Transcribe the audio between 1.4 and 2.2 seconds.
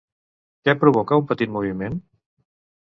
moviment?